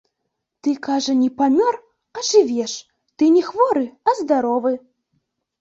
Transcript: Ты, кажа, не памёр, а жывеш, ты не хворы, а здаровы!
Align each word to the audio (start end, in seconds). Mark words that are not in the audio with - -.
Ты, 0.61 0.69
кажа, 0.87 1.13
не 1.19 1.27
памёр, 1.41 1.75
а 2.19 2.25
жывеш, 2.29 2.73
ты 3.17 3.23
не 3.37 3.43
хворы, 3.51 3.85
а 4.07 4.17
здаровы! 4.23 4.73